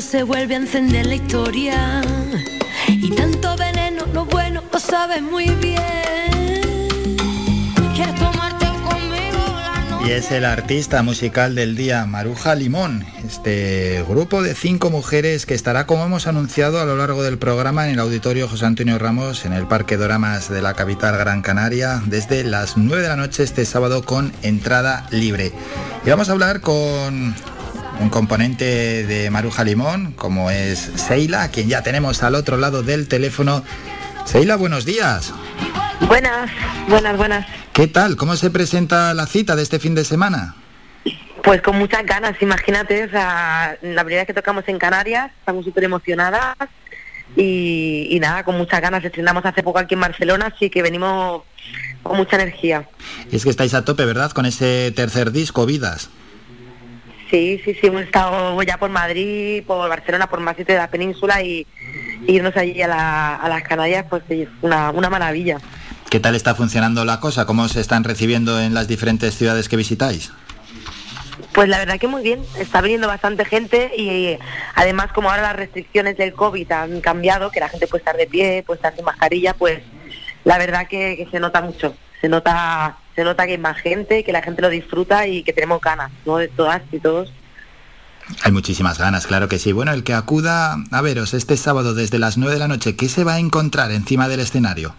Se 0.00 0.22
vuelve 0.22 0.54
a 0.54 0.58
encender 0.58 1.06
la 1.06 1.14
historia. 1.16 2.00
Y 2.88 3.10
tanto 3.10 3.56
veneno, 3.56 4.06
lo 4.12 4.24
bueno, 4.24 4.62
lo 4.72 4.78
sabes 4.78 5.20
muy 5.20 5.50
bien. 5.50 5.78
Quieres 7.94 8.14
tomarte 8.14 8.66
conmigo 8.84 10.02
Y 10.06 10.12
es 10.12 10.30
el 10.30 10.44
artista 10.44 11.02
musical 11.02 11.54
del 11.54 11.76
día, 11.76 12.06
Maruja 12.06 12.54
Limón, 12.54 13.04
este 13.26 14.04
grupo 14.08 14.42
de 14.42 14.54
cinco 14.54 14.90
mujeres 14.90 15.46
que 15.46 15.54
estará, 15.54 15.86
como 15.86 16.04
hemos 16.04 16.26
anunciado 16.26 16.80
a 16.80 16.84
lo 16.84 16.96
largo 16.96 17.22
del 17.22 17.38
programa, 17.38 17.86
en 17.86 17.94
el 17.94 18.00
auditorio 18.00 18.48
José 18.48 18.66
Antonio 18.66 18.98
Ramos, 18.98 19.44
en 19.44 19.52
el 19.52 19.66
Parque 19.66 19.96
Doramas 19.96 20.48
de 20.48 20.62
la 20.62 20.74
capital 20.74 21.18
Gran 21.18 21.42
Canaria, 21.42 22.02
desde 22.06 22.44
las 22.44 22.76
9 22.76 23.02
de 23.02 23.08
la 23.08 23.16
noche 23.16 23.42
este 23.42 23.66
sábado 23.66 24.04
con 24.04 24.32
entrada 24.42 25.06
libre. 25.10 25.52
Y 26.04 26.10
vamos 26.10 26.28
a 26.28 26.32
hablar 26.32 26.60
con 26.60 27.34
un 28.00 28.08
componente 28.08 29.06
de 29.06 29.30
Maruja 29.30 29.64
Limón, 29.64 30.12
como 30.12 30.50
es 30.50 30.78
Seila, 30.78 31.50
quien 31.50 31.68
ya 31.68 31.82
tenemos 31.82 32.22
al 32.22 32.34
otro 32.34 32.56
lado 32.56 32.82
del 32.82 33.08
teléfono. 33.08 33.62
Seila, 34.24 34.56
buenos 34.56 34.84
días. 34.84 35.32
Buenas, 36.06 36.50
buenas, 36.88 37.16
buenas. 37.16 37.46
¿Qué 37.72 37.86
tal? 37.86 38.16
¿Cómo 38.16 38.36
se 38.36 38.50
presenta 38.50 39.14
la 39.14 39.26
cita 39.26 39.56
de 39.56 39.62
este 39.62 39.78
fin 39.78 39.94
de 39.94 40.04
semana? 40.04 40.56
Pues 41.42 41.60
con 41.62 41.76
muchas 41.76 42.04
ganas, 42.06 42.40
imagínate, 42.40 43.04
o 43.04 43.10
sea, 43.10 43.76
la 43.82 44.04
primera 44.04 44.22
vez 44.22 44.26
que 44.26 44.34
tocamos 44.34 44.64
en 44.68 44.78
Canarias, 44.78 45.32
estamos 45.40 45.64
súper 45.64 45.84
emocionadas 45.84 46.56
y, 47.36 48.08
y, 48.10 48.20
nada, 48.20 48.44
con 48.44 48.56
muchas 48.56 48.80
ganas. 48.80 49.04
Estrenamos 49.04 49.44
hace 49.44 49.62
poco 49.62 49.78
aquí 49.78 49.94
en 49.94 50.00
Barcelona, 50.00 50.52
así 50.54 50.70
que 50.70 50.82
venimos 50.82 51.42
con 52.02 52.16
mucha 52.16 52.36
energía. 52.36 52.88
Y 53.30 53.36
es 53.36 53.44
que 53.44 53.50
estáis 53.50 53.74
a 53.74 53.84
tope, 53.84 54.04
¿verdad? 54.04 54.32
Con 54.32 54.46
ese 54.46 54.92
tercer 54.94 55.32
disco, 55.32 55.66
Vidas. 55.66 56.10
Sí, 57.32 57.58
sí, 57.64 57.72
sí, 57.72 57.86
hemos 57.86 58.02
estado 58.02 58.62
ya 58.62 58.76
por 58.76 58.90
Madrid, 58.90 59.64
por 59.66 59.88
Barcelona, 59.88 60.28
por 60.28 60.40
más 60.40 60.54
sitios 60.54 60.76
de 60.76 60.82
la 60.82 60.90
península 60.90 61.40
y, 61.42 61.66
irnos 62.26 62.54
allí 62.58 62.82
a, 62.82 62.88
las 63.48 63.62
Canarias, 63.62 64.04
pues 64.10 64.22
es 64.28 64.48
una, 64.60 64.90
una 64.90 65.08
maravilla. 65.08 65.56
¿Qué 66.10 66.20
tal 66.20 66.34
está 66.34 66.54
funcionando 66.54 67.06
la 67.06 67.20
cosa? 67.20 67.46
¿Cómo 67.46 67.66
se 67.68 67.80
están 67.80 68.04
recibiendo 68.04 68.60
en 68.60 68.74
las 68.74 68.86
diferentes 68.86 69.34
ciudades 69.34 69.70
que 69.70 69.76
visitáis? 69.76 70.30
Pues 71.54 71.70
la 71.70 71.78
verdad 71.78 71.98
que 71.98 72.06
muy 72.06 72.22
bien, 72.22 72.42
está 72.58 72.82
viniendo 72.82 73.08
bastante 73.08 73.46
gente 73.46 73.90
y 73.96 74.36
además 74.74 75.10
como 75.14 75.30
ahora 75.30 75.40
las 75.40 75.56
restricciones 75.56 76.18
del 76.18 76.34
COVID 76.34 76.70
han 76.70 77.00
cambiado, 77.00 77.50
que 77.50 77.60
la 77.60 77.70
gente 77.70 77.86
puede 77.86 78.02
estar 78.02 78.16
de 78.18 78.26
pie, 78.26 78.62
puede 78.66 78.76
estar 78.76 78.94
sin 78.94 79.06
mascarilla, 79.06 79.54
pues 79.54 79.80
la 80.44 80.58
verdad 80.58 80.86
que 80.86 81.26
se 81.30 81.40
nota 81.40 81.62
mucho, 81.62 81.94
se 82.20 82.28
nota 82.28 82.98
se 83.14 83.24
nota 83.24 83.46
que 83.46 83.52
hay 83.52 83.58
más 83.58 83.78
gente, 83.78 84.24
que 84.24 84.32
la 84.32 84.42
gente 84.42 84.62
lo 84.62 84.68
disfruta 84.68 85.26
y 85.26 85.42
que 85.42 85.52
tenemos 85.52 85.80
ganas, 85.80 86.10
¿no? 86.24 86.38
De 86.38 86.48
todas 86.48 86.82
y 86.90 86.98
todos. 86.98 87.32
Hay 88.44 88.52
muchísimas 88.52 88.98
ganas, 88.98 89.26
claro 89.26 89.48
que 89.48 89.58
sí. 89.58 89.72
Bueno, 89.72 89.92
el 89.92 90.04
que 90.04 90.14
acuda 90.14 90.76
a 90.90 91.00
veros 91.02 91.34
este 91.34 91.56
sábado 91.56 91.94
desde 91.94 92.18
las 92.18 92.38
9 92.38 92.54
de 92.54 92.58
la 92.58 92.68
noche, 92.68 92.96
¿qué 92.96 93.08
se 93.08 93.24
va 93.24 93.34
a 93.34 93.38
encontrar 93.38 93.90
encima 93.90 94.28
del 94.28 94.40
escenario? 94.40 94.94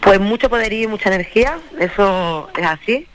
Pues 0.00 0.18
mucho 0.18 0.48
poderío 0.48 0.84
y 0.84 0.86
mucha 0.86 1.10
energía, 1.10 1.58
eso 1.78 2.48
es 2.56 2.66
así. 2.66 3.06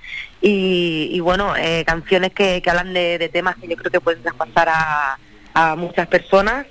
Y, 0.42 1.20
bueno, 1.22 1.56
eh, 1.58 1.84
canciones 1.88 2.32
que, 2.32 2.62
hablan 2.68 2.94
de, 2.94 3.30
temas 3.34 3.56
que 3.56 3.68
yo 3.68 3.76
creo 3.76 3.92
que 3.92 4.00
pueden 4.00 4.22
traspasar 4.22 4.70
a, 4.70 5.18
a 5.56 5.76
muchas 5.76 6.08
personas 6.08 6.68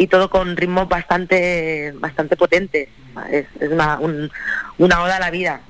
y 0.00 0.06
todo 0.06 0.30
con 0.30 0.56
ritmos 0.56 0.88
bastante 0.88 1.92
bastante 1.96 2.34
potentes. 2.34 2.88
Es, 3.30 3.44
una, 3.70 3.98
una 4.78 5.02
oda 5.02 5.16
a 5.16 5.20
la 5.20 5.30
vida. 5.30 5.60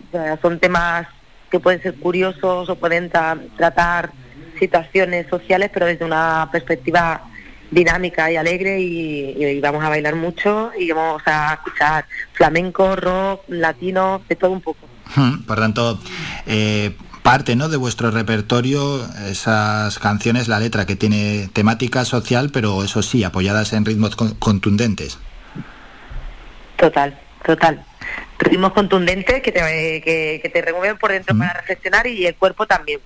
son 0.41 0.61
temas 0.61 1.09
que 1.51 1.59
pueden 1.59 1.83
ser 1.83 1.97
curiosos 1.97 2.69
o 2.69 2.77
pueden 2.77 3.11
tratar 3.11 4.13
situaciones 4.57 5.27
sociales, 5.29 5.71
pero 5.75 5.87
desde 5.87 6.05
una 6.05 6.49
perspectiva 6.53 7.23
dinámica 7.73 8.31
y 8.31 8.37
alegre 8.37 8.81
y, 8.81 9.61
vamos 9.61 9.83
a 9.83 9.89
bailar 9.89 10.15
mucho 10.15 10.71
y 10.79 10.93
vamos 10.93 11.23
a 11.27 11.55
escuchar 11.55 12.05
flamenco, 12.33 12.95
rock, 12.95 13.43
latino, 13.49 14.23
de 14.29 14.37
todo 14.37 14.53
un 14.53 14.61
poco. 14.61 14.87
Por 15.45 15.59
tanto, 15.59 15.99
eh, 16.47 16.97
parte 17.23 17.57
¿no? 17.57 17.69
de 17.69 17.77
vuestro 17.77 18.11
repertorio 18.11 19.05
esas 19.29 19.99
canciones, 19.99 20.49
la 20.49 20.61
letra 20.61 20.87
que 20.87 20.97
tiene 20.97 21.49
temática 21.53 22.05
social, 22.05 22.51
pero 22.53 22.83
eso 22.85 23.03
sí, 23.03 23.25
apoyadas 23.25 23.73
en 23.73 23.85
ritmos 23.85 24.17
contundentes. 24.17 25.19
Total, 26.77 27.19
total. 27.45 27.85
Ritmos 28.41 28.73
contundentes 28.73 29.43
que 29.43 29.53
te, 29.53 29.61
que, 29.61 30.51
te 30.53 30.63
remueven 30.63 30.97
por 30.99 31.13
dentro 31.13 31.37
para 31.37 31.53
reflexionar 31.53 32.07
y 32.07 32.27
el 32.27 32.35
cuerpo 32.35 32.67
también. 32.67 33.01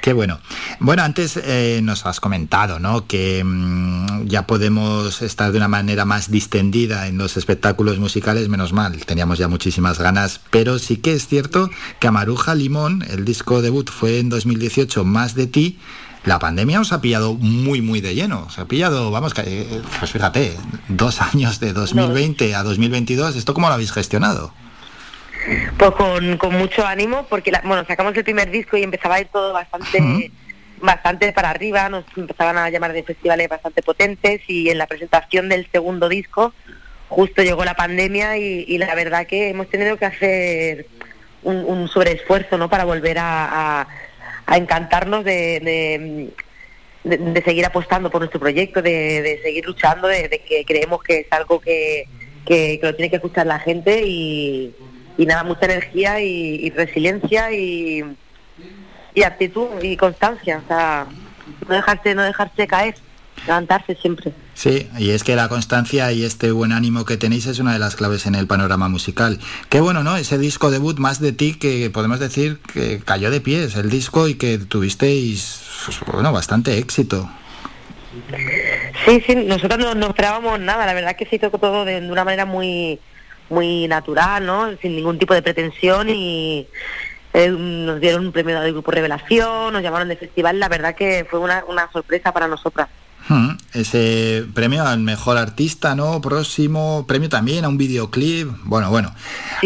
Qué 0.00 0.12
bueno. 0.12 0.40
Bueno, 0.80 1.02
antes 1.02 1.36
eh, 1.36 1.80
nos 1.82 2.04
has 2.06 2.18
comentado 2.18 2.80
¿no? 2.80 3.06
que 3.06 3.42
mm, 3.44 4.26
ya 4.26 4.46
podemos 4.46 5.22
estar 5.22 5.52
de 5.52 5.58
una 5.58 5.68
manera 5.68 6.04
más 6.04 6.30
distendida 6.30 7.06
en 7.06 7.18
los 7.18 7.36
espectáculos 7.36 7.98
musicales, 7.98 8.48
menos 8.48 8.72
mal, 8.72 9.04
teníamos 9.06 9.38
ya 9.38 9.46
muchísimas 9.46 10.00
ganas, 10.00 10.40
pero 10.50 10.80
sí 10.80 10.96
que 10.96 11.12
es 11.12 11.28
cierto 11.28 11.70
que 12.00 12.08
Amaruja 12.08 12.54
Limón, 12.56 13.04
el 13.08 13.24
disco 13.24 13.62
debut 13.62 13.88
fue 13.88 14.18
en 14.18 14.28
2018, 14.28 15.04
Más 15.04 15.34
de 15.36 15.46
ti, 15.46 15.78
la 16.24 16.38
pandemia 16.38 16.80
os 16.80 16.92
ha 16.92 17.00
pillado 17.00 17.34
muy, 17.34 17.82
muy 17.82 18.00
de 18.00 18.14
lleno. 18.14 18.48
Se 18.50 18.60
ha 18.60 18.66
pillado, 18.66 19.10
vamos, 19.10 19.32
eh, 19.38 19.82
pues 19.98 20.12
fíjate, 20.12 20.56
dos 20.88 21.20
años 21.20 21.58
de 21.58 21.72
2020 21.72 22.54
a 22.54 22.62
2022. 22.62 23.34
¿Esto 23.34 23.54
cómo 23.54 23.68
lo 23.68 23.74
habéis 23.74 23.92
gestionado? 23.92 24.52
Pues 25.76 25.90
con, 25.92 26.36
con 26.36 26.54
mucho 26.54 26.86
ánimo, 26.86 27.26
porque 27.28 27.52
bueno, 27.64 27.84
sacamos 27.86 28.16
el 28.16 28.24
primer 28.24 28.50
disco 28.50 28.76
y 28.76 28.82
empezaba 28.82 29.16
a 29.16 29.20
ir 29.20 29.28
todo 29.28 29.52
bastante, 29.52 30.30
bastante 30.80 31.32
para 31.32 31.50
arriba, 31.50 31.88
nos 31.88 32.04
empezaban 32.16 32.58
a 32.58 32.70
llamar 32.70 32.92
de 32.92 33.02
festivales 33.02 33.48
bastante 33.48 33.82
potentes 33.82 34.40
y 34.46 34.70
en 34.70 34.78
la 34.78 34.86
presentación 34.86 35.48
del 35.48 35.68
segundo 35.70 36.08
disco 36.08 36.52
justo 37.08 37.42
llegó 37.42 37.64
la 37.64 37.74
pandemia 37.74 38.38
y, 38.38 38.78
la 38.78 38.94
verdad 38.94 39.26
que 39.26 39.50
hemos 39.50 39.68
tenido 39.68 39.98
que 39.98 40.06
hacer 40.06 40.86
un, 41.42 41.88
sobreesfuerzo 41.88 42.56
¿no? 42.56 42.70
para 42.70 42.84
volver 42.84 43.18
a 43.18 43.86
a 44.46 44.56
encantarnos 44.56 45.24
de, 45.24 46.30
de, 47.04 47.42
seguir 47.42 47.64
apostando 47.64 48.10
por 48.10 48.20
nuestro 48.20 48.40
proyecto, 48.40 48.82
de, 48.82 49.40
seguir 49.42 49.66
luchando, 49.66 50.08
de, 50.08 50.42
que 50.46 50.64
creemos 50.64 51.02
que 51.02 51.20
es 51.20 51.26
algo 51.30 51.60
que, 51.60 52.06
que, 52.44 52.78
lo 52.82 52.94
tiene 52.94 53.10
que 53.10 53.16
escuchar 53.16 53.46
la 53.46 53.58
gente 53.58 54.02
y, 54.04 54.74
y 55.22 55.26
nada, 55.26 55.44
mucha 55.44 55.66
energía 55.66 56.20
y, 56.20 56.70
resiliencia 56.70 57.52
y, 57.52 58.04
y 59.14 59.22
actitud 59.22 59.68
y 59.82 59.96
constancia, 59.96 60.60
o 60.64 60.68
sea, 60.68 61.06
no 61.68 61.74
dejarse, 61.74 62.14
no 62.14 62.22
dejarse 62.22 62.66
caer 62.66 62.94
levantarse 63.46 63.94
siempre. 63.96 64.32
Sí, 64.54 64.88
y 64.98 65.10
es 65.10 65.24
que 65.24 65.34
la 65.36 65.48
constancia 65.48 66.12
y 66.12 66.24
este 66.24 66.52
buen 66.52 66.72
ánimo 66.72 67.04
que 67.04 67.16
tenéis 67.16 67.46
es 67.46 67.58
una 67.58 67.72
de 67.72 67.78
las 67.78 67.96
claves 67.96 68.26
en 68.26 68.34
el 68.34 68.46
panorama 68.46 68.88
musical. 68.88 69.40
Qué 69.68 69.80
bueno, 69.80 70.02
¿no? 70.02 70.16
Ese 70.16 70.38
disco 70.38 70.70
debut 70.70 70.98
más 70.98 71.20
de 71.20 71.32
ti 71.32 71.54
que 71.54 71.90
podemos 71.90 72.20
decir 72.20 72.58
que 72.72 73.00
cayó 73.00 73.30
de 73.30 73.40
pies 73.40 73.76
el 73.76 73.90
disco 73.90 74.28
y 74.28 74.34
que 74.34 74.58
tuvisteis, 74.58 75.62
pues, 75.84 76.00
bueno, 76.12 76.32
bastante 76.32 76.78
éxito. 76.78 77.28
Sí, 79.06 79.22
sí, 79.26 79.34
nosotros 79.34 79.78
no, 79.78 79.94
no 79.94 80.08
esperábamos 80.08 80.60
nada, 80.60 80.84
la 80.84 80.92
verdad 80.92 81.16
que 81.16 81.26
se 81.26 81.36
hizo 81.36 81.50
todo 81.50 81.84
de, 81.84 81.98
una 82.10 82.24
manera 82.24 82.44
muy 82.44 83.00
muy 83.52 83.86
natural, 83.86 84.44
¿no? 84.44 84.76
Sin 84.80 84.96
ningún 84.96 85.18
tipo 85.18 85.34
de 85.34 85.42
pretensión 85.42 86.08
y, 86.08 86.66
eh, 87.34 87.48
nos 87.48 88.00
dieron 88.00 88.26
un 88.26 88.32
premio 88.32 88.60
del 88.60 88.72
Grupo 88.72 88.90
Revelación, 88.90 89.72
nos 89.72 89.82
llamaron 89.82 90.08
de 90.08 90.16
festival, 90.16 90.58
la 90.58 90.68
verdad 90.68 90.94
que 90.94 91.26
fue 91.30 91.38
una, 91.38 91.64
una 91.68 91.90
sorpresa 91.90 92.32
para 92.32 92.48
nosotras. 92.48 92.88
Hmm, 93.28 93.50
ese 93.72 94.44
premio 94.52 94.84
al 94.84 94.98
mejor 94.98 95.38
artista, 95.38 95.94
¿no? 95.94 96.20
Próximo 96.20 97.06
premio 97.06 97.28
también 97.28 97.64
a 97.64 97.68
un 97.68 97.78
videoclip. 97.78 98.48
Bueno, 98.64 98.90
bueno, 98.90 99.14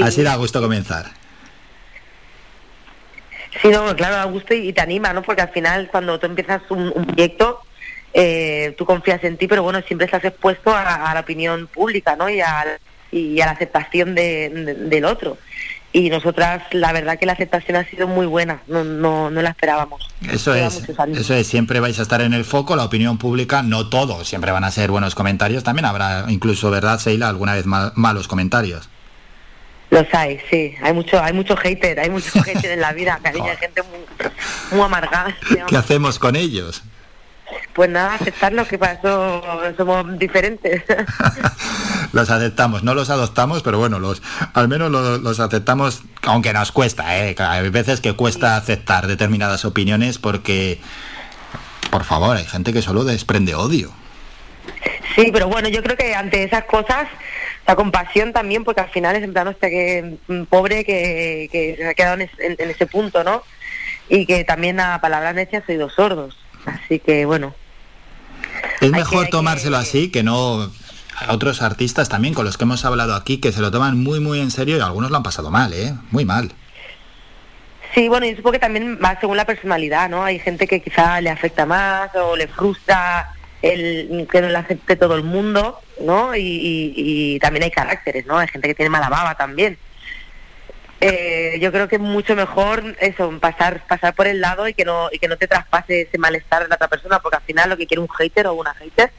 así 0.03 0.23
da 0.23 0.37
gusto 0.37 0.61
comenzar. 0.61 1.07
Sí, 3.63 3.69
no, 3.69 3.97
claro, 3.97 4.17
da 4.17 4.25
gusto 4.25 4.55
y, 4.55 4.73
te 4.73 4.81
anima, 4.83 5.13
¿no? 5.13 5.23
Porque 5.23 5.43
al 5.43 5.49
final 5.49 5.89
cuando 5.91 6.21
tú 6.21 6.27
empiezas 6.27 6.61
un, 6.69 6.93
proyecto, 7.07 7.63
eh, 8.13 8.75
tú 8.77 8.85
confías 8.85 9.25
en 9.25 9.39
ti, 9.39 9.49
pero 9.49 9.63
bueno, 9.63 9.81
siempre 9.83 10.05
estás 10.05 10.25
expuesto 10.25 10.75
a, 10.75 11.15
la 11.15 11.21
opinión 11.21 11.67
pública, 11.67 12.15
¿no? 12.15 12.29
Y 12.29 12.41
a, 12.41 12.79
y 13.11 13.41
a 13.41 13.47
la 13.47 13.53
aceptación 13.53 14.15
del 14.15 15.05
otro 15.05 15.39
y 15.97 16.11
nosotras 16.11 16.63
la 16.73 16.93
verdad 16.93 17.19
que 17.19 17.25
la 17.25 17.33
aceptación 17.33 17.79
ha 17.79 17.85
sido 17.85 18.07
muy 18.07 18.27
buena, 18.27 18.61
no, 18.67 18.85
no, 18.85 19.31
no 19.31 19.41
la 19.41 19.49
esperábamos. 19.49 20.07
Eso 20.31 20.55
es, 20.55 20.83
eso 21.15 21.35
es, 21.35 21.47
siempre 21.47 21.81
vais 21.81 21.99
a 21.99 22.03
estar 22.03 22.21
en 22.21 22.35
el 22.35 22.45
foco, 22.45 22.77
la 22.77 22.85
opinión 22.85 23.17
pública, 23.17 23.63
no 23.63 23.89
todo, 23.89 24.23
siempre 24.23 24.53
van 24.53 24.65
a 24.65 24.71
ser 24.71 24.91
buenos 24.91 25.15
comentarios, 25.15 25.65
también 25.65 25.87
habrá 25.87 26.27
incluso, 26.29 26.71
¿verdad, 26.71 26.99
Seila, 26.99 27.31
alguna 27.31 27.55
vez 27.55 27.65
malos 27.65 28.29
comentarios? 28.29 28.91
Los 29.89 30.07
hay, 30.13 30.39
sí, 30.51 30.75
hay 30.83 30.93
mucho, 30.93 31.23
hay 31.23 31.33
mucho 31.33 31.57
hater, 31.57 31.99
hay 31.99 32.11
mucho 32.11 32.43
hater 32.43 32.73
en 32.73 32.81
la 32.83 32.93
vida, 32.93 33.19
cariño, 33.23 33.47
hay 33.47 33.57
gente 33.61 33.83
muy, 33.83 34.01
muy 34.73 34.85
amargada. 34.85 35.35
¿Qué 35.67 35.77
hacemos 35.77 36.19
con 36.19 36.37
ellos? 36.37 36.83
Pues 37.73 37.89
nada, 37.89 38.15
aceptarlo, 38.15 38.67
que 38.67 38.77
para 38.77 38.95
eso 38.95 39.43
somos 39.79 40.19
diferentes. 40.19 40.83
los 42.13 42.31
aceptamos, 42.31 42.83
no 42.83 42.95
los 42.95 43.11
adoptamos, 43.11 43.63
pero 43.63 43.79
bueno, 43.79 43.99
los 43.99 44.23
al 44.55 44.69
menos 44.69 44.91
los, 44.91 45.41
aceptamos, 45.41 46.03
aunque 46.23 46.53
nos 46.53 46.73
cuesta, 46.73 47.19
¿eh? 47.19 47.35
Hay 47.39 47.69
veces 47.71 48.01
que 48.01 48.13
cuesta 48.15 48.57
aceptar 48.57 49.07
determinadas 49.07 49.65
opiniones 49.65 50.19
porque, 50.19 50.81
por 51.91 52.05
favor, 52.05 52.37
hay 52.37 52.45
gente 52.45 52.73
que 52.73 52.83
solo 52.83 53.05
desprende 53.05 53.55
odio. 53.55 53.93
Sí, 55.15 55.31
pero 55.33 55.49
bueno, 55.49 55.69
yo 55.69 55.83
creo 55.83 55.97
que 55.97 56.15
ante 56.15 56.43
esas 56.43 56.65
cosas, 56.65 57.09
la 57.67 57.75
compasión 57.75 58.33
también, 58.33 58.65
porque 58.65 58.83
al 58.83 58.91
final 58.91 59.17
es 59.17 59.23
en 59.23 59.33
plan, 59.33 59.49
hostia, 59.49 59.71
que 59.71 60.19
mm, 60.29 60.43
pobre 60.45 60.85
que, 60.85 61.49
que 61.51 61.77
se 61.77 61.89
ha 61.89 61.95
quedado 61.95 62.21
en, 62.21 62.57
ese 62.59 62.87
punto, 62.87 63.25
¿no? 63.25 63.43
Y 64.09 64.27
que 64.27 64.45
también 64.45 64.79
a 64.79 65.01
palabras 65.01 65.35
necias 65.35 65.65
soy 65.67 65.77
dos 65.77 65.95
sordos. 65.95 66.37
Así 66.65 66.99
que 66.99 67.25
bueno. 67.25 67.55
Es 68.81 68.91
mejor 68.91 69.29
tomárselo 69.29 69.77
así 69.77 70.11
que 70.11 70.23
no 70.23 70.71
otros 71.29 71.63
artistas 71.63 72.09
también 72.09 72.35
con 72.35 72.45
los 72.45 72.59
que 72.59 72.65
hemos 72.65 72.85
hablado 72.85 73.15
aquí 73.15 73.39
que 73.39 73.53
se 73.53 73.61
lo 73.61 73.71
toman 73.71 74.03
muy 74.03 74.21
muy 74.21 74.41
en 74.41 74.51
serio 74.51 74.77
y 74.77 74.81
algunos 74.81 75.11
lo 75.11 75.17
han 75.17 75.23
pasado 75.23 75.51
mal, 75.51 75.73
¿eh? 75.73 75.95
Muy 76.11 76.25
mal. 76.25 76.53
Sí, 77.95 78.09
bueno, 78.09 78.27
y 78.27 78.37
supongo 78.37 78.53
que 78.53 78.59
también 78.59 78.99
va 79.03 79.19
según 79.19 79.37
la 79.37 79.47
personalidad, 79.47 80.11
¿no? 80.11 80.23
Hay 80.23 80.39
gente 80.39 80.67
que 80.67 80.83
quizá 80.83 81.21
le 81.21 81.31
afecta 81.31 81.65
más 81.65 82.15
o 82.15 82.37
le 82.37 82.47
frustra 82.47 83.33
el 83.63 84.29
que 84.31 84.43
no 84.43 84.49
le 84.49 84.59
acepte 84.59 84.97
todo 84.97 85.15
el 85.15 85.23
mundo, 85.23 85.81
¿no? 86.01 86.37
Y, 86.37 86.93
y 86.95 87.39
también 87.39 87.65
hay 87.65 87.71
caracteres, 87.71 88.27
¿no? 88.27 88.39
Hay 88.39 88.49
gente 88.49 88.69
que 88.69 88.75
tiene 88.75 88.91
mala 88.91 89.09
baba 89.09 89.35
también. 89.35 89.79
Eh, 91.01 91.59
yo 91.61 91.73
creo 91.73 91.89
que 91.89 91.97
es 91.97 92.01
mucho 92.01 92.35
mejor 92.35 92.97
eso, 93.01 93.31
pasar 93.39 93.87
pasar 93.87 94.15
por 94.15 94.27
el 94.27 94.41
lado 94.41 94.67
y 94.67 94.73
que 94.73 94.87
no 94.87 95.11
y 95.13 95.19
que 95.19 95.29
no 95.29 95.37
te 95.37 95.47
traspase 95.47 96.03
ese 96.03 96.17
malestar 96.17 96.63
de 96.63 96.69
la 96.69 96.77
otra 96.77 96.89
persona, 96.89 97.19
porque 97.19 97.37
al 97.37 97.43
final 97.43 97.69
lo 97.69 97.77
que 97.77 97.87
quiere 97.87 98.01
un 98.01 98.09
hater 98.09 98.47
o 98.47 98.55
una 98.55 98.73
hater 98.75 99.11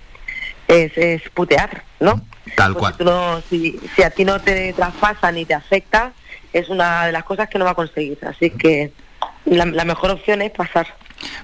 es, 0.67 0.97
es 0.97 1.21
putear, 1.29 1.83
¿no? 1.99 2.21
Tal 2.55 2.73
cual. 2.73 2.95
Si, 3.49 3.79
si, 3.95 4.03
a 4.03 4.09
ti 4.09 4.25
no 4.25 4.39
te 4.39 4.73
traspasa 4.73 5.31
ni 5.31 5.45
te 5.45 5.53
afecta, 5.53 6.13
es 6.53 6.69
una 6.69 7.05
de 7.05 7.11
las 7.11 7.23
cosas 7.23 7.49
que 7.49 7.59
no 7.59 7.65
va 7.65 7.71
a 7.71 7.75
conseguir. 7.75 8.17
Así 8.25 8.49
que 8.51 8.91
la 9.45 9.85
mejor 9.85 10.11
opción 10.11 10.41
es 10.41 10.51
pasar. 10.51 10.87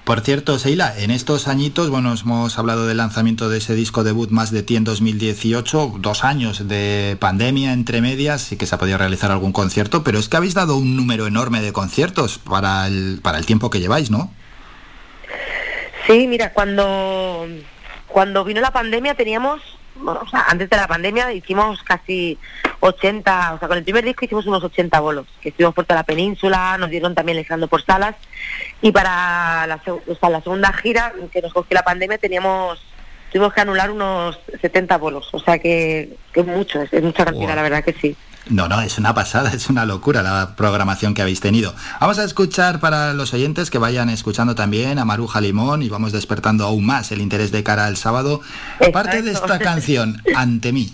Por 0.04 0.20
cierto, 0.20 0.58
Seila, 0.58 0.94
en 0.98 1.10
estos 1.10 1.48
añitos, 1.48 1.90
bueno, 1.90 2.14
hemos 2.14 2.58
hablado 2.58 2.86
del 2.86 2.98
lanzamiento 2.98 3.48
de 3.48 3.58
ese 3.58 3.74
disco 3.74 4.04
debut 4.04 4.30
Más 4.30 4.50
de 4.50 4.62
ti 4.62 4.76
en 4.76 4.84
2018, 4.84 5.94
dos 5.98 6.24
años 6.24 6.68
de 6.68 7.16
pandemia 7.18 7.72
entre 7.72 8.00
medias, 8.00 8.52
y 8.52 8.56
que 8.56 8.66
se 8.66 8.74
ha 8.74 8.78
podido 8.78 8.98
realizar 8.98 9.30
algún 9.30 9.52
concierto, 9.52 10.04
pero 10.04 10.18
es 10.18 10.28
que 10.28 10.36
habéis 10.36 10.54
dado 10.54 10.76
un 10.76 10.96
número 10.96 11.26
enorme 11.26 11.60
de 11.60 11.72
conciertos 11.72 12.38
para 12.38 12.86
el, 12.86 13.20
para 13.22 13.38
el 13.38 13.46
tiempo 13.46 13.70
que 13.70 13.80
lleváis, 13.80 14.10
¿no? 14.10 14.30
Sí, 16.06 16.26
mira, 16.26 16.52
cuando, 16.52 17.46
cuando 18.14 18.44
vino 18.44 18.60
la 18.60 18.70
pandemia 18.70 19.14
teníamos 19.14 19.60
bueno, 19.96 20.20
o 20.24 20.28
sea, 20.28 20.44
antes 20.46 20.70
de 20.70 20.76
la 20.76 20.86
pandemia 20.86 21.32
hicimos 21.32 21.82
casi 21.82 22.38
80, 22.78 23.54
o 23.54 23.58
sea, 23.58 23.66
con 23.66 23.76
el 23.76 23.82
primer 23.82 24.04
disco 24.04 24.24
hicimos 24.24 24.46
unos 24.46 24.62
80 24.62 25.00
bolos, 25.00 25.26
que 25.40 25.48
estuvimos 25.48 25.74
por 25.74 25.84
toda 25.84 26.00
la 26.00 26.06
península, 26.06 26.78
nos 26.78 26.90
dieron 26.90 27.16
también 27.16 27.38
lejando 27.38 27.66
por 27.66 27.84
salas, 27.84 28.14
y 28.82 28.92
para 28.92 29.66
la, 29.66 29.80
la 30.30 30.40
segunda 30.42 30.72
gira 30.74 31.12
que 31.32 31.42
nos 31.42 31.52
cogió 31.52 31.74
la 31.74 31.82
pandemia 31.82 32.18
teníamos 32.18 32.80
tuvimos 33.32 33.52
que 33.52 33.62
anular 33.62 33.90
unos 33.90 34.38
70 34.60 34.96
bolos, 34.98 35.28
o 35.32 35.40
sea 35.40 35.58
que, 35.58 36.16
es 36.32 36.46
mucho, 36.46 36.82
es, 36.82 37.02
mucha 37.02 37.24
cantidad, 37.24 37.56
la 37.56 37.62
verdad 37.62 37.82
que 37.82 37.94
sí. 37.94 38.16
No, 38.50 38.68
no, 38.68 38.80
es 38.80 38.98
una 38.98 39.14
pasada, 39.14 39.50
es 39.54 39.68
una 39.68 39.84
locura 39.84 40.22
la 40.22 40.54
programación 40.56 41.14
que 41.14 41.22
habéis 41.22 41.40
tenido. 41.40 41.74
Vamos 42.00 42.18
a 42.18 42.24
escuchar 42.24 42.80
para 42.80 43.14
los 43.14 43.32
oyentes 43.32 43.70
que 43.70 43.78
vayan 43.78 44.10
escuchando 44.10 44.54
también 44.54 44.98
a 44.98 45.04
Maruja 45.04 45.40
Limón 45.40 45.82
y 45.82 45.88
vamos 45.88 46.12
despertando 46.12 46.64
aún 46.64 46.84
más 46.84 47.10
el 47.12 47.20
interés 47.20 47.52
de 47.52 47.62
cara 47.62 47.86
al 47.86 47.96
sábado. 47.96 48.40
Parte 48.92 49.22
de 49.22 49.32
esta 49.32 49.58
canción, 49.58 50.22
Ante 50.36 50.72
mí. 50.72 50.92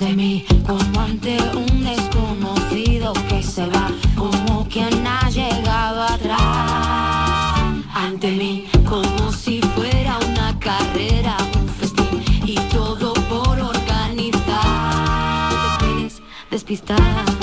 ante 0.00 0.14
mí, 0.14 0.44
como 0.64 1.00
ante 1.00 1.36
un 1.56 1.82
desconocido 1.82 3.12
que 3.28 3.42
se 3.42 3.66
va, 3.66 3.90
como 4.16 4.64
quien 4.68 5.04
ha 5.04 5.28
llegado 5.28 6.02
atrás. 6.02 6.38
Ante 7.92 8.30
mí, 8.30 8.66
como 8.88 9.32
si 9.32 9.60
fuera 9.60 10.18
una 10.18 10.56
carrera, 10.60 11.36
un 11.60 11.68
festín 11.68 12.22
y 12.46 12.54
todo 12.72 13.12
por 13.28 13.58
organizar. 13.58 14.46
No 15.82 16.08
despistada. 16.48 17.37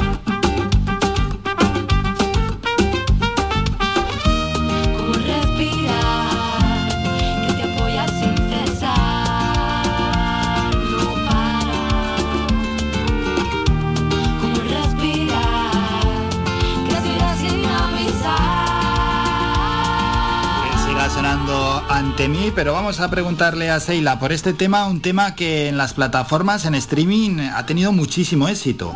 Pero 22.56 22.72
vamos 22.72 23.02
a 23.02 23.10
preguntarle 23.10 23.70
a 23.70 23.80
Seila 23.82 24.20
por 24.20 24.32
este 24.32 24.54
tema, 24.54 24.88
un 24.88 25.02
tema 25.02 25.36
que 25.36 25.68
en 25.68 25.78
las 25.78 25.94
plataformas, 25.94 26.66
en 26.66 26.74
streaming, 26.74 27.40
ha 27.54 27.66
tenido 27.66 27.92
muchísimo 27.92 28.48
éxito. 28.48 28.96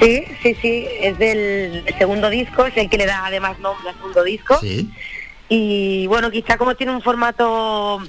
Sí, 0.00 0.24
sí, 0.40 0.56
sí, 0.62 0.86
es 1.00 1.18
del 1.18 1.84
segundo 1.98 2.30
disco, 2.30 2.66
es 2.66 2.76
el 2.76 2.88
que 2.88 2.98
le 2.98 3.06
da 3.06 3.26
además 3.26 3.58
nombre 3.58 3.88
al 3.88 3.96
segundo 3.96 4.22
disco. 4.22 4.58
Sí. 4.60 4.90
Y 5.48 6.06
bueno, 6.06 6.30
quizá 6.30 6.56
como 6.56 6.76
tiene 6.76 6.92
un 6.92 7.02
formato 7.02 8.00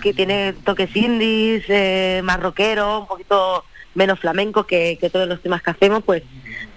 que 0.00 0.14
tiene 0.14 0.52
toques 0.64 0.94
indies, 0.94 1.64
eh, 1.68 2.20
más 2.22 2.38
rockero, 2.40 3.00
un 3.00 3.06
poquito 3.06 3.64
menos 3.94 4.20
flamenco 4.20 4.64
que, 4.64 4.96
todos 5.12 5.28
los 5.28 5.42
temas 5.42 5.62
que 5.62 5.70
hacemos, 5.72 6.04
pues 6.04 6.22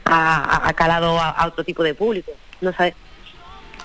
ha, 0.05 0.73
calado 0.75 1.19
a, 1.19 1.29
a, 1.29 1.47
otro 1.47 1.63
tipo 1.63 1.83
de 1.83 1.93
público. 1.93 2.31
No 2.59 2.73
sé. 2.73 2.95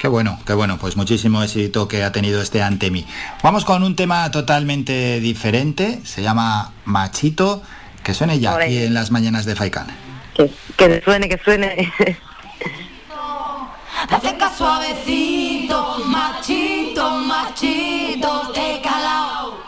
Qué 0.00 0.09
bueno, 0.09 0.38
qué 0.47 0.54
bueno, 0.54 0.78
pues 0.78 0.97
muchísimo 0.97 1.42
éxito 1.42 1.87
que 1.87 2.02
ha 2.02 2.11
tenido 2.11 2.40
este 2.40 2.62
ante 2.62 2.90
mí. 2.90 3.04
Vamos 3.42 3.66
con 3.66 3.83
un 3.83 3.97
tema 3.97 4.30
totalmente 4.30 5.21
diferente, 5.21 6.00
se 6.04 6.23
llama 6.23 6.73
Machito, 6.87 7.62
que 8.02 8.14
suene 8.14 8.40
ya 8.40 8.57
aquí 8.57 8.78
en 8.78 8.95
las 8.95 9.11
mañanas 9.11 9.45
de 9.45 9.54
Faikan. 9.57 9.88
Que, 10.33 10.50
que 10.78 11.02
suene, 11.04 11.28
que 11.28 11.37
suene. 11.45 11.92
Te 14.09 14.57
suavecito, 14.57 15.99
machito, 16.07 17.11
machito, 17.19 18.50
te 18.54 18.80
calao. 18.83 19.59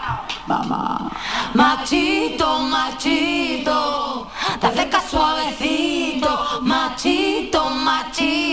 Mamá. 0.47 1.11
Machito, 1.55 2.61
machito, 2.61 4.31
te 4.61 4.67
acercas 4.67 5.11
suavecito, 5.11 6.61
machito, 6.63 7.71
machito, 7.71 8.52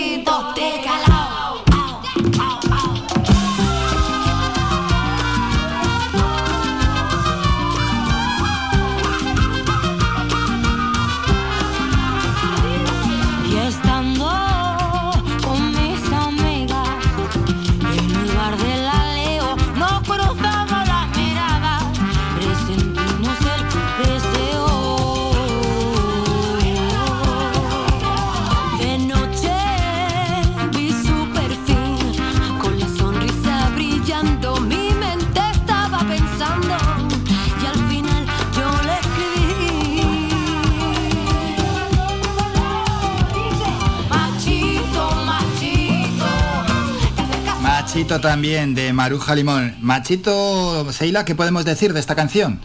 Machito 48.00 48.20
también, 48.22 48.74
de 48.74 48.94
Maruja 48.94 49.34
Limón. 49.34 49.76
Machito, 49.82 50.90
Seila, 50.90 51.26
¿qué 51.26 51.34
podemos 51.34 51.66
decir 51.66 51.92
de 51.92 52.00
esta 52.00 52.14
canción? 52.14 52.58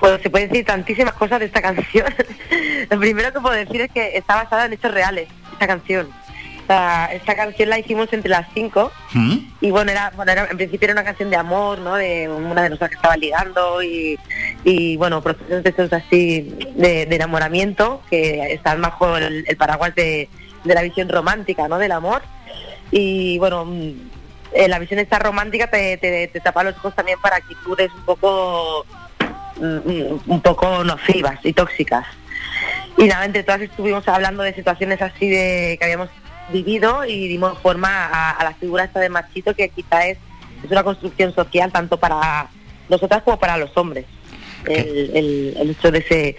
Pues 0.00 0.22
se 0.22 0.30
puede 0.30 0.48
decir 0.48 0.64
tantísimas 0.64 1.12
cosas 1.12 1.40
de 1.40 1.44
esta 1.44 1.60
canción. 1.68 2.06
Lo 2.88 2.98
primero 2.98 3.30
que 3.30 3.40
puedo 3.40 3.54
decir 3.54 3.82
es 3.82 3.92
que 3.92 4.16
está 4.16 4.36
basada 4.36 4.64
en 4.64 4.72
hechos 4.72 4.90
reales, 4.90 5.28
esta 5.52 5.66
canción. 5.66 6.08
esta 6.62 7.36
canción 7.36 7.68
la 7.68 7.78
hicimos 7.78 8.10
entre 8.10 8.30
las 8.30 8.46
cinco 8.54 8.90
¿Mm? 9.12 9.36
y 9.60 9.70
bueno 9.70 9.90
era, 9.90 10.12
bueno, 10.16 10.32
en 10.50 10.56
principio 10.56 10.86
era 10.86 10.94
una 10.94 11.04
canción 11.04 11.28
de 11.28 11.36
amor, 11.36 11.80
¿no? 11.80 11.96
De 11.96 12.30
una 12.30 12.62
de 12.62 12.70
nosotras 12.70 12.88
que 12.88 12.96
estaba 12.96 13.18
ligando 13.18 13.82
y, 13.82 14.18
y 14.64 14.96
bueno, 14.96 15.20
procesos 15.20 15.62
de 15.62 15.68
estos 15.68 15.92
así 15.92 16.56
de, 16.74 17.02
enamoramiento 17.02 18.00
que 18.08 18.54
están 18.54 18.80
bajo 18.80 19.14
el, 19.18 19.44
paraguas 19.58 19.94
de, 19.94 20.30
la 20.64 20.80
visión 20.80 21.10
romántica, 21.10 21.68
¿no? 21.68 21.76
Del 21.76 21.92
amor. 21.92 22.22
Y 22.90 23.36
bueno, 23.38 23.66
eh, 24.52 24.68
la 24.68 24.78
visión 24.78 25.00
esta 25.00 25.18
romántica 25.18 25.68
te, 25.68 25.96
te, 25.98 26.40
tapa 26.40 26.64
los 26.64 26.76
ojos 26.78 26.94
también 26.94 27.20
para 27.20 27.36
actitudes 27.36 27.90
un 27.94 28.04
poco 28.04 28.86
mm, 29.56 30.30
un 30.30 30.40
poco 30.42 30.84
nocivas 30.84 31.38
y 31.44 31.52
tóxicas. 31.52 32.06
Y 32.96 33.04
nada, 33.04 33.24
entre 33.24 33.44
todas 33.44 33.60
estuvimos 33.60 34.06
hablando 34.08 34.42
de 34.42 34.54
situaciones 34.54 35.00
así 35.02 35.28
de 35.28 35.76
que 35.78 35.84
habíamos 35.84 36.08
vivido 36.52 37.04
y 37.04 37.28
dimos 37.28 37.58
forma 37.58 38.06
a, 38.06 38.42
la 38.42 38.54
figura 38.54 38.84
esta 38.84 39.00
de 39.00 39.08
machito 39.08 39.54
que 39.54 39.68
quizá 39.68 40.06
es, 40.06 40.18
es 40.64 40.70
una 40.70 40.82
construcción 40.82 41.34
social 41.34 41.70
tanto 41.70 41.98
para 41.98 42.48
nosotras 42.88 43.22
como 43.22 43.38
para 43.38 43.56
los 43.56 43.76
hombres. 43.76 44.06
El, 44.64 45.16
el, 45.16 45.56
el, 45.60 45.70
hecho 45.70 45.92
de 45.92 45.98
ese 45.98 46.36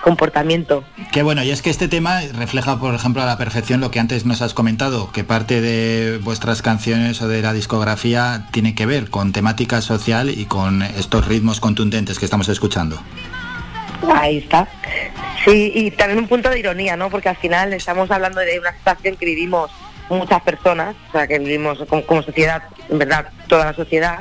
comportamiento. 0.00 0.84
Qué 1.12 1.22
bueno, 1.22 1.42
y 1.42 1.50
es 1.50 1.62
que 1.62 1.70
este 1.70 1.88
tema 1.88 2.20
refleja, 2.34 2.78
por 2.78 2.94
ejemplo, 2.94 3.22
a 3.22 3.26
la 3.26 3.38
perfección 3.38 3.80
lo 3.80 3.90
que 3.90 4.00
antes 4.00 4.24
nos 4.26 4.42
has 4.42 4.54
comentado, 4.54 5.12
que 5.12 5.24
parte 5.24 5.60
de 5.60 6.18
vuestras 6.18 6.62
canciones 6.62 7.20
o 7.22 7.28
de 7.28 7.42
la 7.42 7.52
discografía 7.52 8.46
tiene 8.50 8.74
que 8.74 8.86
ver 8.86 9.10
con 9.10 9.32
temática 9.32 9.80
social 9.80 10.30
y 10.30 10.46
con 10.46 10.82
estos 10.82 11.26
ritmos 11.26 11.60
contundentes 11.60 12.18
que 12.18 12.24
estamos 12.24 12.48
escuchando. 12.48 13.00
Ahí 14.14 14.38
está. 14.38 14.68
Sí, 15.44 15.72
y 15.74 15.90
también 15.92 16.18
un 16.18 16.28
punto 16.28 16.50
de 16.50 16.58
ironía, 16.58 16.96
¿no? 16.96 17.10
Porque 17.10 17.28
al 17.28 17.36
final 17.36 17.72
estamos 17.72 18.10
hablando 18.10 18.40
de 18.40 18.58
una 18.58 18.72
situación 18.72 19.16
que 19.16 19.26
vivimos 19.26 19.70
muchas 20.08 20.42
personas, 20.42 20.94
o 21.08 21.12
sea, 21.12 21.26
que 21.26 21.38
vivimos 21.38 21.78
como 22.06 22.22
sociedad, 22.22 22.62
en 22.88 22.98
verdad, 22.98 23.28
toda 23.48 23.66
la 23.66 23.74
sociedad, 23.74 24.20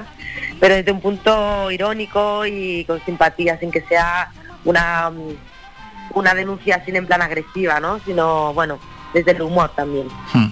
pero 0.60 0.76
desde 0.76 0.92
un 0.92 1.02
punto 1.02 1.70
irónico 1.72 2.46
y 2.46 2.86
con 2.86 3.04
simpatía, 3.04 3.60
sin 3.60 3.72
que 3.72 3.82
sea 3.82 4.32
una 4.64 5.12
una 6.14 6.34
denuncia 6.34 6.84
sin 6.86 6.96
en 6.96 7.08
plan 7.08 7.22
agresiva, 7.22 7.80
¿no? 7.80 8.00
Sino, 8.06 8.54
bueno, 8.54 8.80
desde 9.14 9.32
el 9.32 9.42
humor 9.42 9.72
también. 9.76 10.08
Hmm. 10.34 10.48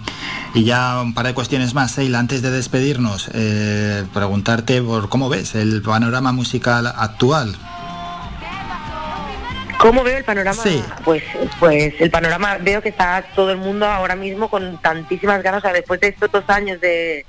Y 0.54 0.64
ya 0.64 1.02
un 1.02 1.14
par 1.14 1.28
de 1.28 1.34
cuestiones 1.34 1.74
más, 1.74 1.92
Seila, 1.92 2.20
antes 2.20 2.42
de 2.42 2.50
despedirnos, 2.50 3.30
eh, 3.34 4.04
preguntarte 4.14 4.82
por 4.82 5.08
cómo 5.10 5.30
ves 5.30 5.56
el 5.56 5.82
panorama 5.82 6.32
musical 6.32 6.88
actual. 6.88 7.56
¿Cómo 9.78 10.04
veo 10.04 10.18
el 10.18 10.26
panorama? 10.26 10.62
Sí. 10.62 10.84
Pues, 11.06 11.24
pues 11.60 11.94
el 12.00 12.12
panorama, 12.12 12.58
veo 12.58 12.82
que 12.82 12.90
está 12.90 13.24
todo 13.36 13.52
el 13.52 13.58
mundo 13.58 13.86
ahora 13.86 14.16
mismo 14.16 14.50
con 14.50 14.82
tantísimas 14.82 15.42
ganas, 15.42 15.60
o 15.60 15.62
sea, 15.62 15.74
después 15.74 16.02
de 16.02 16.10
estos 16.10 16.30
dos 16.32 16.44
años 16.50 16.82
de, 16.82 17.26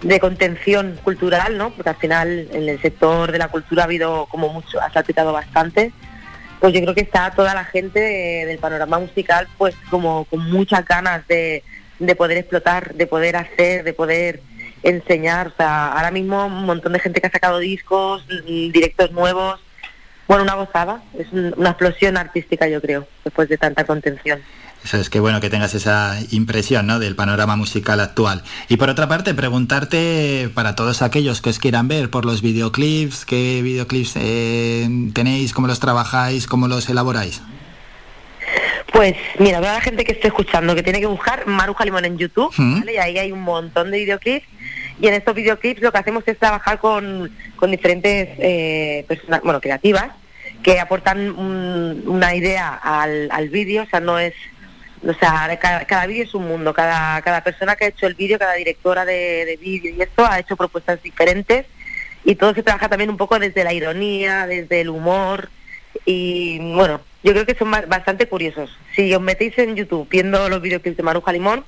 de 0.00 0.20
contención 0.20 0.98
cultural, 1.02 1.58
¿no? 1.58 1.70
Porque 1.70 1.90
al 1.90 1.96
final 1.96 2.48
en 2.52 2.68
el 2.68 2.80
sector 2.80 3.32
de 3.32 3.38
la 3.38 3.48
cultura 3.48 3.82
ha 3.82 3.84
habido 3.84 4.26
como 4.30 4.48
mucho, 4.48 4.80
ha 4.80 4.90
salpicado 4.92 5.32
bastante 5.32 5.92
pues 6.60 6.72
yo 6.72 6.80
creo 6.80 6.94
que 6.94 7.02
está 7.02 7.30
toda 7.30 7.54
la 7.54 7.64
gente 7.64 8.00
del 8.00 8.58
panorama 8.58 8.98
musical 8.98 9.48
pues 9.56 9.74
como 9.90 10.24
con 10.24 10.50
muchas 10.50 10.84
ganas 10.84 11.26
de, 11.28 11.62
poder 12.16 12.38
explotar, 12.38 12.94
de 12.94 13.06
poder 13.06 13.36
hacer, 13.36 13.84
de 13.84 13.92
poder 13.92 14.40
enseñar. 14.82 15.48
O 15.48 15.52
sea, 15.56 15.92
ahora 15.92 16.10
mismo 16.10 16.46
un 16.46 16.66
montón 16.66 16.92
de 16.92 17.00
gente 17.00 17.20
que 17.20 17.26
ha 17.26 17.30
sacado 17.30 17.58
discos, 17.58 18.24
mm, 18.26 18.70
directos 18.70 19.12
nuevos. 19.12 19.60
Bueno, 20.26 20.42
una 20.42 20.54
gozada, 20.54 21.02
es 21.18 21.32
una 21.32 21.70
explosión 21.70 22.18
artística 22.18 22.68
yo 22.68 22.82
creo, 22.82 23.06
después 23.24 23.48
de 23.48 23.56
tanta 23.56 23.84
contención. 23.84 24.40
Eso 24.84 24.96
es 24.96 25.10
que 25.10 25.20
bueno 25.20 25.40
que 25.40 25.50
tengas 25.50 25.74
esa 25.74 26.18
impresión 26.30 26.86
¿no? 26.86 26.98
del 26.98 27.16
panorama 27.16 27.56
musical 27.56 28.00
actual. 28.00 28.42
Y 28.68 28.76
por 28.76 28.88
otra 28.88 29.08
parte, 29.08 29.34
preguntarte 29.34 30.50
para 30.54 30.74
todos 30.74 31.02
aquellos 31.02 31.40
que 31.40 31.50
os 31.50 31.58
quieran 31.58 31.88
ver 31.88 32.10
por 32.10 32.24
los 32.24 32.42
videoclips, 32.42 33.24
qué 33.24 33.60
videoclips 33.62 34.14
eh, 34.16 34.88
tenéis, 35.12 35.52
cómo 35.52 35.66
los 35.66 35.80
trabajáis, 35.80 36.46
cómo 36.46 36.68
los 36.68 36.88
elaboráis. 36.88 37.42
Pues 38.92 39.14
mira, 39.38 39.60
veo 39.60 39.70
a 39.70 39.74
la 39.74 39.80
gente 39.80 40.04
que 40.04 40.12
esté 40.12 40.28
escuchando 40.28 40.74
que 40.74 40.82
tiene 40.82 41.00
que 41.00 41.06
buscar 41.06 41.46
Maruja 41.46 41.84
Limón 41.84 42.04
en 42.04 42.16
YouTube, 42.16 42.52
¿Mm? 42.56 42.80
¿vale? 42.80 42.94
y 42.94 42.96
ahí 42.96 43.18
hay 43.18 43.32
un 43.32 43.42
montón 43.42 43.90
de 43.90 43.98
videoclips. 43.98 44.46
Y 45.00 45.06
en 45.06 45.14
estos 45.14 45.34
videoclips 45.34 45.82
lo 45.82 45.92
que 45.92 45.98
hacemos 45.98 46.24
es 46.26 46.38
trabajar 46.38 46.78
con, 46.80 47.30
con 47.56 47.70
diferentes 47.70 48.28
eh, 48.38 49.04
personas, 49.06 49.42
bueno, 49.42 49.60
creativas, 49.60 50.10
que 50.62 50.80
aportan 50.80 51.30
una 51.38 52.34
idea 52.34 52.74
al, 52.74 53.28
al 53.30 53.48
vídeo, 53.50 53.84
o 53.84 53.86
sea, 53.86 54.00
no 54.00 54.18
es 54.18 54.34
o 55.06 55.14
sea, 55.14 55.58
cada, 55.58 56.06
vídeo 56.06 56.24
es 56.24 56.34
un 56.34 56.48
mundo, 56.48 56.72
cada, 56.72 57.20
cada 57.22 57.42
persona 57.42 57.76
que 57.76 57.84
ha 57.84 57.88
hecho 57.88 58.06
el 58.06 58.14
vídeo, 58.14 58.38
cada 58.38 58.54
directora 58.54 59.04
de, 59.04 59.58
vídeo 59.60 59.94
y 59.94 60.02
esto 60.02 60.24
ha 60.26 60.38
hecho 60.38 60.56
propuestas 60.56 61.02
diferentes 61.02 61.66
y 62.24 62.34
todo 62.34 62.54
se 62.54 62.62
trabaja 62.62 62.88
también 62.88 63.10
un 63.10 63.16
poco 63.16 63.38
desde 63.38 63.64
la 63.64 63.72
ironía, 63.72 64.46
desde 64.46 64.80
el 64.80 64.88
humor 64.88 65.50
y 66.04 66.58
bueno, 66.74 67.00
yo 67.22 67.32
creo 67.32 67.46
que 67.46 67.54
son 67.54 67.70
bastante 67.70 68.28
curiosos. 68.28 68.76
Si 68.94 69.12
os 69.14 69.20
metéis 69.20 69.56
en 69.58 69.76
YouTube 69.76 70.08
viendo 70.08 70.48
los 70.48 70.60
videoclips 70.60 70.96
de 70.96 71.02
Maruja 71.02 71.32
Limón, 71.32 71.64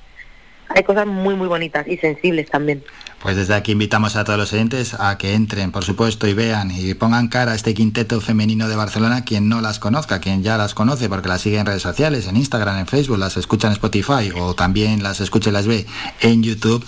hay 0.69 0.83
cosas 0.83 1.07
muy 1.07 1.35
muy 1.35 1.49
bonitas 1.49 1.87
y 1.87 1.97
sensibles 1.99 2.51
también. 2.51 2.83
Pues 3.21 3.37
desde 3.37 3.55
aquí 3.55 3.73
invitamos 3.73 4.17
a 4.17 4.25
todos 4.25 4.39
los 4.39 4.53
oyentes 4.55 4.95
a 4.95 5.19
que 5.19 5.35
entren, 5.35 5.73
por 5.73 5.85
supuesto, 5.85 6.27
y 6.27 6.33
vean 6.33 6.71
y 6.71 6.95
pongan 6.95 7.29
cara 7.29 7.53
a 7.53 7.55
este 7.55 7.75
quinteto 7.75 8.19
femenino 8.23 8.67
de 8.67 8.77
Barcelona, 8.77 9.25
quien 9.25 9.47
no 9.47 9.61
las 9.61 9.79
conozca, 9.79 10.21
quien 10.21 10.43
ya 10.43 10.57
las 10.57 10.73
conoce 10.73 11.11
porque 11.11 11.29
las 11.29 11.43
sigue 11.43 11.59
en 11.59 11.67
redes 11.67 11.83
sociales, 11.83 12.27
en 12.27 12.39
Instagram, 12.39 12.79
en 12.79 12.87
Facebook, 12.87 13.19
las 13.19 13.37
escucha 13.37 13.67
en 13.67 13.75
Spotify 13.75 14.31
o 14.35 14.55
también 14.55 15.03
las 15.03 15.21
escucha 15.21 15.51
y 15.51 15.53
las 15.53 15.67
ve 15.67 15.87
en 16.21 16.43
YouTube, 16.43 16.83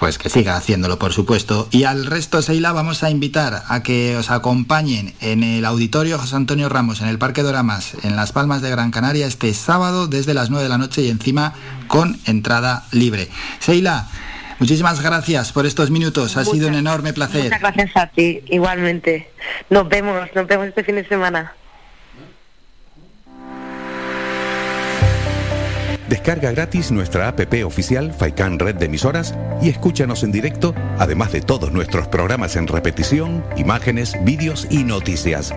pues 0.00 0.18
que 0.18 0.28
siga 0.28 0.56
haciéndolo, 0.56 0.98
por 0.98 1.12
supuesto. 1.12 1.68
Y 1.70 1.84
al 1.84 2.06
resto, 2.06 2.42
Seila, 2.42 2.72
vamos 2.72 3.04
a 3.04 3.10
invitar 3.10 3.62
a 3.68 3.82
que 3.84 4.16
os 4.16 4.32
acompañen 4.32 5.14
en 5.20 5.44
el 5.44 5.64
Auditorio 5.64 6.18
José 6.18 6.34
Antonio 6.34 6.68
Ramos, 6.68 7.00
en 7.00 7.06
el 7.06 7.18
Parque 7.18 7.42
Doramas, 7.42 7.92
en 8.02 8.16
Las 8.16 8.32
Palmas 8.32 8.60
de 8.60 8.70
Gran 8.70 8.90
Canaria, 8.90 9.28
este 9.28 9.54
sábado 9.54 10.08
desde 10.08 10.34
las 10.34 10.50
9 10.50 10.64
de 10.64 10.68
la 10.68 10.78
noche 10.78 11.02
y 11.02 11.10
encima 11.10 11.52
con 11.86 12.18
entrada 12.26 12.86
libre. 12.90 13.28
Seila, 13.60 14.08
Muchísimas 14.58 15.02
gracias 15.02 15.52
por 15.52 15.66
estos 15.66 15.90
minutos, 15.90 16.36
ha 16.36 16.44
sido 16.44 16.68
un 16.68 16.74
enorme 16.74 17.12
placer. 17.12 17.44
Muchas 17.44 17.60
gracias 17.60 17.90
a 17.94 18.06
ti, 18.06 18.42
igualmente. 18.46 19.28
Nos 19.68 19.88
vemos, 19.88 20.28
nos 20.34 20.46
vemos 20.46 20.68
este 20.68 20.82
fin 20.82 20.94
de 20.94 21.06
semana. 21.06 21.52
Descarga 26.08 26.52
gratis 26.52 26.92
nuestra 26.92 27.26
app 27.28 27.40
oficial 27.64 28.14
Faikan 28.14 28.60
Red 28.60 28.76
de 28.76 28.86
Emisoras 28.86 29.34
y 29.60 29.68
escúchanos 29.68 30.22
en 30.22 30.30
directo, 30.30 30.72
además 30.98 31.32
de 31.32 31.40
todos 31.40 31.72
nuestros 31.72 32.06
programas 32.06 32.54
en 32.54 32.68
repetición, 32.68 33.44
imágenes, 33.56 34.16
vídeos 34.24 34.68
y 34.70 34.84
noticias. 34.84 35.52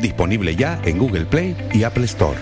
Disponible 0.00 0.54
ya 0.54 0.78
en 0.84 0.98
Google 0.98 1.24
Play 1.24 1.56
y 1.72 1.82
Apple 1.82 2.04
Store. 2.04 2.38